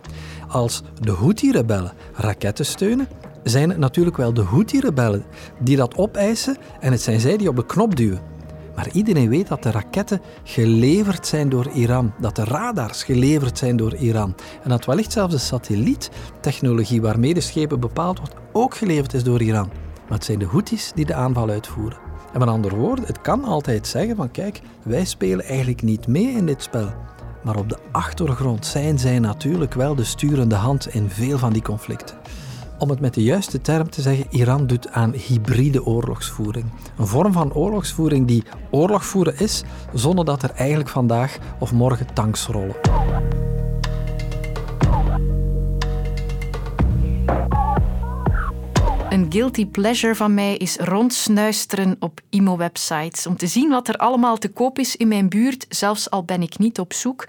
Als 0.48 0.82
de 1.00 1.12
Houthi-rebellen 1.12 1.92
raketten 2.12 2.66
steunen, 2.66 3.08
zijn 3.42 3.68
het 3.68 3.78
natuurlijk 3.78 4.16
wel 4.16 4.34
de 4.34 4.42
Houthi-rebellen 4.42 5.24
die 5.58 5.76
dat 5.76 5.96
opeisen 5.96 6.56
en 6.80 6.92
het 6.92 7.00
zijn 7.00 7.20
zij 7.20 7.36
die 7.36 7.48
op 7.48 7.56
de 7.56 7.66
knop 7.66 7.96
duwen. 7.96 8.36
Maar 8.78 8.88
iedereen 8.92 9.28
weet 9.28 9.48
dat 9.48 9.62
de 9.62 9.70
raketten 9.70 10.20
geleverd 10.44 11.26
zijn 11.26 11.48
door 11.48 11.68
Iran, 11.70 12.12
dat 12.20 12.36
de 12.36 12.44
radars 12.44 13.02
geleverd 13.02 13.58
zijn 13.58 13.76
door 13.76 13.94
Iran 13.94 14.34
en 14.62 14.70
dat 14.70 14.84
wellicht 14.84 15.12
zelfs 15.12 15.32
de 15.34 15.40
satelliettechnologie 15.40 17.00
waarmee 17.00 17.34
de 17.34 17.40
schepen 17.40 17.80
bepaald 17.80 18.18
wordt 18.18 18.34
ook 18.52 18.74
geleverd 18.74 19.14
is 19.14 19.24
door 19.24 19.42
Iran. 19.42 19.68
Maar 20.08 20.16
het 20.18 20.24
zijn 20.24 20.38
de 20.38 20.46
Houthis 20.46 20.92
die 20.94 21.04
de 21.04 21.14
aanval 21.14 21.48
uitvoeren. 21.48 21.98
En 22.32 22.38
met 22.38 22.48
andere 22.48 22.76
woorden, 22.76 23.04
het 23.04 23.20
kan 23.20 23.44
altijd 23.44 23.86
zeggen 23.86 24.16
van 24.16 24.30
kijk, 24.30 24.60
wij 24.82 25.04
spelen 25.04 25.44
eigenlijk 25.44 25.82
niet 25.82 26.06
mee 26.06 26.30
in 26.30 26.46
dit 26.46 26.62
spel. 26.62 26.92
Maar 27.42 27.56
op 27.56 27.68
de 27.68 27.78
achtergrond 27.92 28.66
zijn 28.66 28.98
zij 28.98 29.18
natuurlijk 29.18 29.74
wel 29.74 29.94
de 29.94 30.04
sturende 30.04 30.54
hand 30.54 30.94
in 30.94 31.10
veel 31.10 31.38
van 31.38 31.52
die 31.52 31.62
conflicten. 31.62 32.16
Om 32.78 32.90
het 32.90 33.00
met 33.00 33.14
de 33.14 33.22
juiste 33.22 33.60
term 33.60 33.90
te 33.90 34.02
zeggen, 34.02 34.26
Iran 34.30 34.66
doet 34.66 34.88
aan 34.88 35.12
hybride 35.12 35.84
oorlogsvoering. 35.84 36.64
Een 36.98 37.06
vorm 37.06 37.32
van 37.32 37.52
oorlogsvoering 37.52 38.26
die 38.26 38.42
oorlog 38.70 39.04
voeren 39.04 39.38
is, 39.38 39.62
zonder 39.92 40.24
dat 40.24 40.42
er 40.42 40.50
eigenlijk 40.50 40.88
vandaag 40.88 41.38
of 41.58 41.72
morgen 41.72 42.14
tanks 42.14 42.46
rollen. 42.46 42.76
Een 49.10 49.26
guilty 49.28 49.66
pleasure 49.66 50.14
van 50.14 50.34
mij 50.34 50.56
is 50.56 50.76
rondsnuisteren 50.76 51.96
op 52.00 52.20
IMO-websites. 52.30 53.26
Om 53.26 53.36
te 53.36 53.46
zien 53.46 53.70
wat 53.70 53.88
er 53.88 53.96
allemaal 53.96 54.36
te 54.36 54.48
koop 54.48 54.78
is 54.78 54.96
in 54.96 55.08
mijn 55.08 55.28
buurt, 55.28 55.66
zelfs 55.68 56.10
al 56.10 56.24
ben 56.24 56.42
ik 56.42 56.58
niet 56.58 56.78
op 56.78 56.92
zoek. 56.92 57.24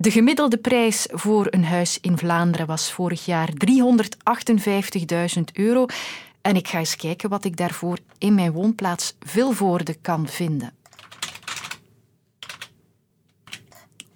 De 0.00 0.10
gemiddelde 0.10 0.58
prijs 0.58 1.06
voor 1.10 1.46
een 1.50 1.64
huis 1.64 1.98
in 2.00 2.18
Vlaanderen 2.18 2.66
was 2.66 2.92
vorig 2.92 3.24
jaar 3.24 3.50
358.000 5.38 5.42
euro. 5.52 5.86
En 6.40 6.56
ik 6.56 6.68
ga 6.68 6.78
eens 6.78 6.96
kijken 6.96 7.28
wat 7.28 7.44
ik 7.44 7.56
daarvoor 7.56 7.98
in 8.18 8.34
mijn 8.34 8.52
woonplaats 8.52 9.16
Vilvoorde 9.20 9.94
kan 9.94 10.28
vinden. 10.28 10.74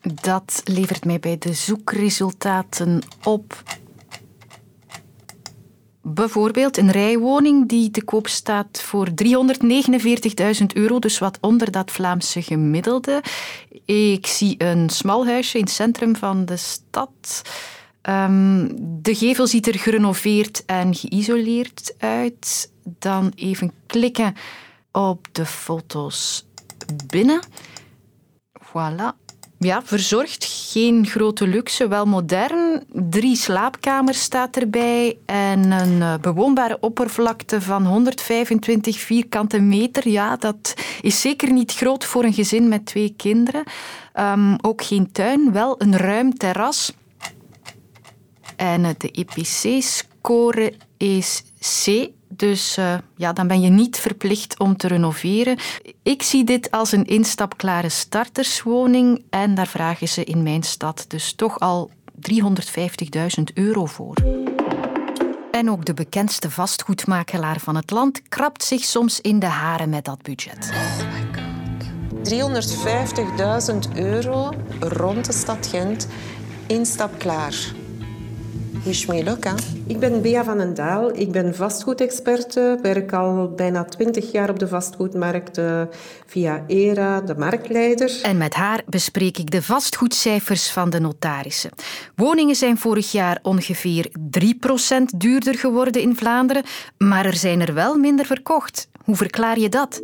Dat 0.02 0.62
levert 0.64 1.04
mij 1.04 1.18
bij 1.18 1.38
de 1.38 1.52
zoekresultaten 1.52 3.02
op 3.22 3.62
Bijvoorbeeld 6.02 6.76
een 6.76 6.90
rijwoning 6.90 7.68
die 7.68 7.90
te 7.90 8.04
koop 8.04 8.28
staat 8.28 8.82
voor 8.82 9.08
349.000 9.24 10.66
euro, 10.74 10.98
dus 10.98 11.18
wat 11.18 11.38
onder 11.40 11.70
dat 11.70 11.90
Vlaamse 11.90 12.42
gemiddelde. 12.42 13.22
Ik 13.84 14.26
zie 14.26 14.54
een 14.58 14.90
smal 14.90 15.26
huisje 15.26 15.58
in 15.58 15.64
het 15.64 15.72
centrum 15.72 16.16
van 16.16 16.44
de 16.44 16.56
stad. 16.56 17.42
Um, 18.08 18.68
de 19.02 19.14
gevel 19.14 19.46
ziet 19.46 19.66
er 19.66 19.78
gerenoveerd 19.78 20.64
en 20.64 20.94
geïsoleerd 20.94 21.94
uit. 21.98 22.70
Dan 22.84 23.32
even 23.34 23.72
klikken 23.86 24.34
op 24.92 25.28
de 25.32 25.46
foto's 25.46 26.46
binnen. 27.06 27.40
Voilà 28.60 29.21
ja, 29.62 29.82
verzorgd. 29.84 30.44
Geen 30.44 31.06
grote 31.06 31.46
luxe, 31.46 31.88
wel 31.88 32.06
modern. 32.06 32.82
Drie 32.92 33.36
slaapkamers 33.36 34.20
staat 34.22 34.56
erbij 34.56 35.18
en 35.26 35.70
een 35.70 36.02
eh, 36.02 36.14
bewoonbare 36.20 36.76
oppervlakte 36.80 37.60
van 37.60 37.86
125 37.86 38.98
vierkante 38.98 39.60
meter. 39.60 40.08
Ja, 40.08 40.36
dat 40.36 40.74
is 41.00 41.20
zeker 41.20 41.52
niet 41.52 41.72
groot 41.74 42.04
voor 42.04 42.24
een 42.24 42.32
gezin 42.32 42.68
met 42.68 42.86
twee 42.86 43.14
kinderen. 43.16 43.64
Um, 44.20 44.56
ook 44.60 44.82
geen 44.82 45.12
tuin, 45.12 45.52
wel 45.52 45.74
een 45.78 45.96
ruim 45.96 46.34
terras. 46.34 46.92
En 48.56 48.94
de 48.98 49.10
EPC-score 49.10 50.72
is 50.96 51.42
C. 51.58 52.10
Dus 52.36 52.78
uh, 52.78 52.94
ja, 53.16 53.32
dan 53.32 53.46
ben 53.46 53.60
je 53.60 53.68
niet 53.68 53.98
verplicht 53.98 54.58
om 54.58 54.76
te 54.76 54.86
renoveren. 54.86 55.58
Ik 56.02 56.22
zie 56.22 56.44
dit 56.44 56.70
als 56.70 56.92
een 56.92 57.04
instapklare 57.04 57.88
starterswoning 57.88 59.24
en 59.30 59.54
daar 59.54 59.66
vragen 59.66 60.08
ze 60.08 60.24
in 60.24 60.42
mijn 60.42 60.62
stad 60.62 61.04
dus 61.08 61.32
toch 61.32 61.60
al 61.60 61.90
350.000 62.30 63.42
euro 63.54 63.86
voor. 63.86 64.16
En 65.50 65.70
ook 65.70 65.84
de 65.84 65.94
bekendste 65.94 66.50
vastgoedmakelaar 66.50 67.60
van 67.60 67.76
het 67.76 67.90
land 67.90 68.22
krabt 68.28 68.64
zich 68.64 68.84
soms 68.84 69.20
in 69.20 69.38
de 69.38 69.46
haren 69.46 69.88
met 69.88 70.04
dat 70.04 70.22
budget. 70.22 70.72
Oh 70.72 70.98
my 71.12 71.26
god. 71.32 71.52
350.000 73.88 73.96
euro 73.96 74.52
rond 74.80 75.24
de 75.24 75.32
stad 75.32 75.66
Gent, 75.66 76.08
instapklaar. 76.66 77.80
Ishmeloka. 78.84 79.54
Ik 79.86 79.98
ben 79.98 80.22
Bea 80.22 80.44
van 80.44 80.58
den 80.58 80.74
Daal. 80.74 81.16
Ik 81.16 81.32
ben 81.32 81.54
vastgoedexperte. 81.54 82.78
Werk 82.82 83.12
al 83.12 83.52
bijna 83.56 83.84
twintig 83.84 84.32
jaar 84.32 84.50
op 84.50 84.58
de 84.58 84.68
vastgoedmarkt 84.68 85.60
via 86.26 86.64
ERA, 86.66 87.20
de 87.20 87.34
marktleider. 87.38 88.20
En 88.22 88.36
met 88.36 88.54
haar 88.54 88.82
bespreek 88.86 89.38
ik 89.38 89.50
de 89.50 89.62
vastgoedcijfers 89.62 90.70
van 90.70 90.90
de 90.90 91.00
notarissen. 91.00 91.70
Woningen 92.16 92.56
zijn 92.56 92.78
vorig 92.78 93.12
jaar 93.12 93.38
ongeveer 93.42 94.10
3% 94.10 95.16
duurder 95.16 95.54
geworden 95.54 96.02
in 96.02 96.16
Vlaanderen, 96.16 96.62
maar 96.98 97.26
er 97.26 97.36
zijn 97.36 97.60
er 97.60 97.74
wel 97.74 97.96
minder 97.96 98.26
verkocht. 98.26 98.88
Hoe 99.04 99.16
verklaar 99.16 99.58
je 99.58 99.68
dat? 99.68 100.02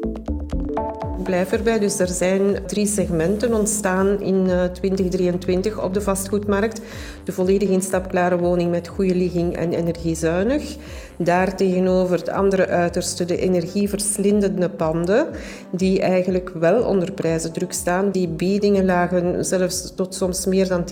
Blijf 1.28 1.52
erbij. 1.52 1.78
Dus 1.78 1.98
er 1.98 2.08
zijn 2.08 2.66
drie 2.66 2.86
segmenten 2.86 3.54
ontstaan 3.54 4.20
in 4.20 4.50
2023 4.72 5.76
eh, 5.76 5.84
op 5.84 5.94
de 5.94 6.00
vastgoedmarkt. 6.00 6.80
De 7.24 7.32
volledig 7.32 7.68
instapklare 7.68 8.38
woning 8.38 8.70
met 8.70 8.88
goede 8.88 9.14
ligging 9.14 9.56
en 9.56 9.72
energiezuinig. 9.72 10.76
Daartegenover 11.16 12.18
het 12.18 12.28
andere 12.28 12.66
uiterste 12.66 13.24
de 13.24 13.36
energieverslindende 13.36 14.70
panden, 14.70 15.26
die 15.70 16.00
eigenlijk 16.00 16.50
wel 16.54 16.82
onder 16.82 17.12
prijzendruk 17.12 17.72
staan. 17.72 18.10
Die 18.10 18.28
biedingen 18.28 18.84
lagen 18.84 19.44
zelfs 19.44 19.94
tot 19.94 20.14
soms 20.14 20.46
meer 20.46 20.68
dan 20.68 20.84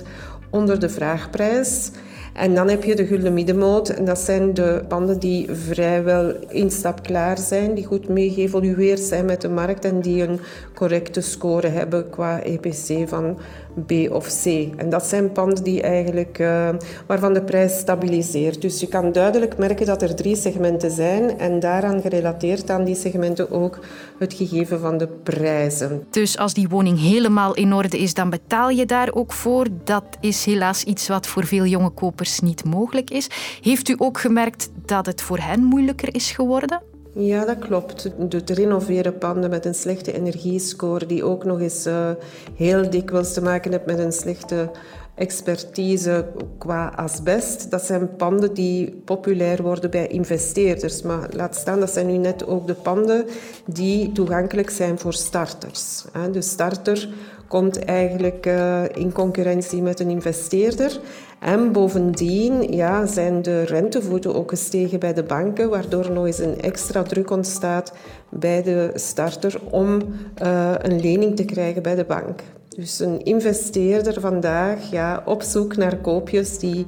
10% 0.00 0.02
onder 0.50 0.80
de 0.80 0.88
vraagprijs. 0.88 1.90
En 2.38 2.54
dan 2.54 2.68
heb 2.68 2.84
je 2.84 2.96
de 2.96 3.06
gulden 3.06 3.34
middenmoot. 3.34 3.88
En 3.88 4.04
dat 4.04 4.18
zijn 4.18 4.54
de 4.54 4.84
panden 4.88 5.18
die 5.18 5.48
vrijwel 5.52 6.34
instapklaar 6.48 7.38
zijn, 7.38 7.74
die 7.74 7.84
goed 7.84 8.08
mee 8.08 8.30
geëvolueerd 8.30 9.00
zijn 9.00 9.24
met 9.24 9.40
de 9.40 9.48
markt 9.48 9.84
en 9.84 10.00
die 10.00 10.22
een 10.22 10.40
correcte 10.74 11.20
score 11.20 11.68
hebben 11.68 12.10
qua 12.10 12.42
EPC 12.42 13.08
van 13.08 13.38
B 13.86 13.92
of 14.10 14.26
C. 14.42 14.46
En 14.76 14.90
dat 14.90 15.06
zijn 15.06 15.32
panden 15.32 15.64
die 15.64 15.82
eigenlijk, 15.82 16.38
uh, 16.38 16.68
waarvan 17.06 17.34
de 17.34 17.42
prijs 17.42 17.78
stabiliseert. 17.78 18.62
Dus 18.62 18.80
je 18.80 18.86
kan 18.86 19.12
duidelijk 19.12 19.58
merken 19.58 19.86
dat 19.86 20.02
er 20.02 20.14
drie 20.14 20.36
segmenten 20.36 20.90
zijn 20.90 21.38
en 21.38 21.60
daaraan 21.60 22.00
gerelateerd 22.00 22.70
aan 22.70 22.84
die 22.84 22.94
segmenten 22.94 23.50
ook 23.50 23.78
het 24.18 24.34
gegeven 24.34 24.80
van 24.80 24.98
de 24.98 25.08
prijzen. 25.22 26.06
Dus 26.10 26.38
als 26.38 26.54
die 26.54 26.68
woning 26.68 27.00
helemaal 27.00 27.54
in 27.54 27.72
orde 27.72 27.98
is, 27.98 28.14
dan 28.14 28.30
betaal 28.30 28.68
je 28.70 28.86
daar 28.86 29.12
ook 29.12 29.32
voor. 29.32 29.66
Dat 29.84 30.04
is 30.20 30.44
helaas 30.44 30.84
iets 30.84 31.08
wat 31.08 31.26
voor 31.26 31.46
veel 31.46 31.64
jonge 31.64 31.90
kopers 31.90 32.40
niet 32.40 32.64
mogelijk 32.64 33.10
is. 33.10 33.28
Heeft 33.60 33.88
u 33.88 33.94
ook 33.98 34.20
gemerkt 34.20 34.70
dat 34.86 35.06
het 35.06 35.22
voor 35.22 35.38
hen 35.38 35.64
moeilijker 35.64 36.14
is 36.14 36.30
geworden? 36.30 36.87
Ja, 37.20 37.44
dat 37.44 37.58
klopt. 37.58 38.08
Het 38.30 38.50
renoveren 38.50 39.18
panden 39.18 39.50
met 39.50 39.64
een 39.64 39.74
slechte 39.74 40.12
energiescore, 40.12 41.06
die 41.06 41.24
ook 41.24 41.44
nog 41.44 41.60
eens 41.60 41.86
uh, 41.86 42.10
heel 42.54 42.90
dikwijls 42.90 43.32
te 43.32 43.42
maken 43.42 43.72
heeft 43.72 43.86
met 43.86 43.98
een 43.98 44.12
slechte 44.12 44.70
expertise 45.14 46.26
qua 46.58 46.92
asbest. 46.96 47.70
Dat 47.70 47.84
zijn 47.84 48.16
panden 48.16 48.54
die 48.54 49.02
populair 49.04 49.62
worden 49.62 49.90
bij 49.90 50.06
investeerders. 50.06 51.02
Maar 51.02 51.28
laat 51.30 51.56
staan, 51.56 51.80
dat 51.80 51.90
zijn 51.90 52.06
nu 52.06 52.16
net 52.16 52.46
ook 52.46 52.66
de 52.66 52.74
panden 52.74 53.26
die 53.66 54.12
toegankelijk 54.12 54.70
zijn 54.70 54.98
voor 54.98 55.14
starters. 55.14 56.04
De 56.32 56.42
starter 56.42 57.08
komt 57.48 57.84
eigenlijk 57.84 58.46
uh, 58.46 58.82
in 58.94 59.12
concurrentie 59.12 59.82
met 59.82 60.00
een 60.00 60.10
investeerder. 60.10 61.00
En 61.40 61.72
bovendien 61.72 62.72
ja, 62.72 63.06
zijn 63.06 63.42
de 63.42 63.62
rentevoeten 63.62 64.34
ook 64.34 64.50
gestegen 64.50 64.98
bij 64.98 65.14
de 65.14 65.22
banken, 65.22 65.70
waardoor 65.70 66.10
nog 66.10 66.26
eens 66.26 66.38
een 66.38 66.60
extra 66.60 67.02
druk 67.02 67.30
ontstaat 67.30 67.92
bij 68.28 68.62
de 68.62 68.90
starter 68.94 69.60
om 69.70 69.98
uh, 70.42 70.72
een 70.78 71.00
lening 71.00 71.36
te 71.36 71.44
krijgen 71.44 71.82
bij 71.82 71.94
de 71.94 72.04
bank. 72.04 72.42
Dus 72.68 73.00
een 73.00 73.24
investeerder 73.24 74.20
vandaag 74.20 74.90
ja, 74.90 75.22
op 75.24 75.42
zoek 75.42 75.76
naar 75.76 75.96
koopjes, 75.96 76.58
die 76.58 76.86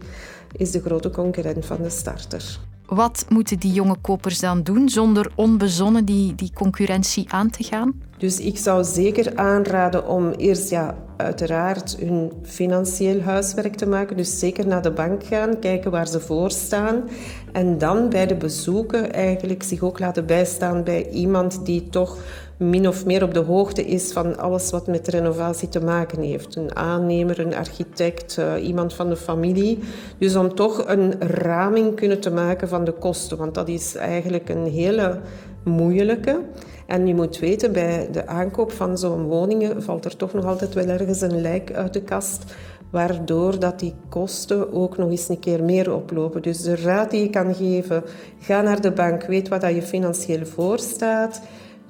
is 0.56 0.70
de 0.70 0.80
grote 0.80 1.10
concurrent 1.10 1.66
van 1.66 1.82
de 1.82 1.90
starter. 1.90 2.58
Wat 2.86 3.24
moeten 3.28 3.58
die 3.58 3.72
jonge 3.72 3.96
kopers 4.00 4.38
dan 4.38 4.62
doen 4.62 4.88
zonder 4.88 5.32
onbezonnen 5.34 6.04
die, 6.04 6.34
die 6.34 6.50
concurrentie 6.54 7.32
aan 7.32 7.50
te 7.50 7.62
gaan? 7.62 8.02
Dus 8.18 8.40
ik 8.40 8.58
zou 8.58 8.84
zeker 8.84 9.36
aanraden 9.36 10.08
om 10.08 10.30
eerst 10.30 10.70
ja, 10.70 10.96
uiteraard 11.22 11.96
hun 11.98 12.32
financieel 12.42 13.20
huiswerk 13.20 13.74
te 13.74 13.86
maken. 13.86 14.16
Dus 14.16 14.38
zeker 14.38 14.66
naar 14.66 14.82
de 14.82 14.90
bank 14.90 15.24
gaan, 15.24 15.58
kijken 15.58 15.90
waar 15.90 16.08
ze 16.08 16.20
voor 16.20 16.50
staan. 16.50 17.02
En 17.52 17.78
dan 17.78 18.08
bij 18.08 18.26
de 18.26 18.34
bezoeken 18.34 19.12
eigenlijk 19.12 19.62
zich 19.62 19.82
ook 19.82 19.98
laten 19.98 20.26
bijstaan 20.26 20.84
bij 20.84 21.08
iemand 21.08 21.66
die 21.66 21.88
toch 21.88 22.18
min 22.56 22.88
of 22.88 23.06
meer 23.06 23.22
op 23.22 23.34
de 23.34 23.40
hoogte 23.40 23.84
is 23.84 24.12
van 24.12 24.38
alles 24.38 24.70
wat 24.70 24.86
met 24.86 25.08
renovatie 25.08 25.68
te 25.68 25.80
maken 25.80 26.22
heeft. 26.22 26.56
Een 26.56 26.76
aannemer, 26.76 27.40
een 27.40 27.54
architect, 27.54 28.36
uh, 28.38 28.66
iemand 28.66 28.94
van 28.94 29.08
de 29.08 29.16
familie. 29.16 29.78
Dus 30.18 30.36
om 30.36 30.54
toch 30.54 30.84
een 30.86 31.14
raming 31.20 31.96
kunnen 31.96 32.20
te 32.20 32.30
maken 32.30 32.68
van 32.68 32.84
de 32.84 32.92
kosten. 32.92 33.36
Want 33.36 33.54
dat 33.54 33.68
is 33.68 33.94
eigenlijk 33.94 34.48
een 34.48 34.66
hele 34.66 35.20
moeilijke. 35.64 36.40
En 36.86 37.06
je 37.06 37.14
moet 37.14 37.38
weten, 37.38 37.72
bij 37.72 38.08
de 38.12 38.26
aankoop 38.26 38.72
van 38.72 38.98
zo'n 38.98 39.22
woningen 39.22 39.82
valt 39.82 40.04
er 40.04 40.16
toch 40.16 40.32
nog 40.32 40.44
altijd 40.44 40.74
wel 40.74 40.86
ergens 40.86 41.20
een 41.20 41.40
lijk 41.40 41.72
uit 41.72 41.92
de 41.92 42.02
kast 42.02 42.44
waardoor 42.90 43.58
dat 43.58 43.80
die 43.80 43.94
kosten 44.08 44.72
ook 44.72 44.96
nog 44.96 45.10
eens 45.10 45.28
een 45.28 45.38
keer 45.38 45.64
meer 45.64 45.94
oplopen. 45.94 46.42
Dus 46.42 46.62
de 46.62 46.76
raad 46.76 47.10
die 47.10 47.20
je 47.20 47.30
kan 47.30 47.54
geven, 47.54 48.02
ga 48.38 48.60
naar 48.60 48.80
de 48.80 48.92
bank, 48.92 49.24
weet 49.24 49.48
wat 49.48 49.60
dat 49.60 49.74
je 49.74 49.82
financieel 49.82 50.46
voorstaat. 50.46 51.40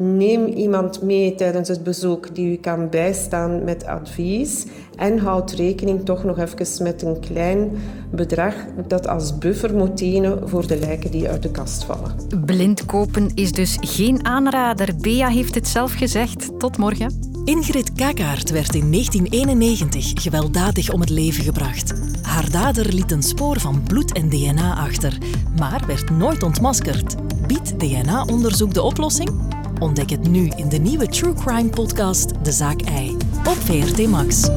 Neem 0.02 0.46
iemand 0.46 1.02
mee 1.02 1.34
tijdens 1.34 1.68
het 1.68 1.82
bezoek 1.82 2.34
die 2.34 2.52
u 2.52 2.56
kan 2.56 2.88
bijstaan 2.88 3.64
met 3.64 3.86
advies. 3.86 4.66
En 4.96 5.18
houd 5.18 5.50
rekening 5.50 6.04
toch 6.04 6.24
nog 6.24 6.38
even 6.38 6.84
met 6.84 7.02
een 7.02 7.20
klein 7.20 7.70
bedrag 8.10 8.54
dat 8.86 9.08
als 9.08 9.38
buffer 9.38 9.76
moet 9.76 9.98
dienen 9.98 10.48
voor 10.48 10.66
de 10.66 10.78
lijken 10.78 11.10
die 11.10 11.28
uit 11.28 11.42
de 11.42 11.50
kast 11.50 11.84
vallen. 11.84 12.14
Blind 12.44 12.84
kopen 12.84 13.30
is 13.34 13.52
dus 13.52 13.76
geen 13.80 14.24
aanrader. 14.24 14.88
Bea 15.00 15.28
heeft 15.28 15.54
het 15.54 15.68
zelf 15.68 15.92
gezegd. 15.92 16.58
Tot 16.58 16.76
morgen. 16.76 17.29
Ingrid 17.50 17.92
Kakaert 17.92 18.50
werd 18.50 18.74
in 18.74 18.92
1991 18.92 20.22
gewelddadig 20.22 20.90
om 20.90 21.00
het 21.00 21.10
leven 21.10 21.44
gebracht. 21.44 21.92
Haar 22.22 22.50
dader 22.50 22.94
liet 22.94 23.10
een 23.10 23.22
spoor 23.22 23.60
van 23.60 23.82
bloed 23.82 24.12
en 24.12 24.28
DNA 24.28 24.74
achter, 24.74 25.18
maar 25.58 25.86
werd 25.86 26.10
nooit 26.10 26.42
ontmaskerd. 26.42 27.16
Biedt 27.46 27.78
DNA-onderzoek 27.78 28.74
de 28.74 28.82
oplossing? 28.82 29.30
Ontdek 29.78 30.10
het 30.10 30.28
nu 30.28 30.50
in 30.56 30.68
de 30.68 30.78
nieuwe 30.78 31.06
True 31.06 31.34
Crime 31.34 31.70
podcast 31.70 32.44
De 32.44 32.52
Zaak 32.52 32.80
Ei 32.80 33.16
op 33.44 33.56
VRT 33.56 34.06
Max. 34.06 34.48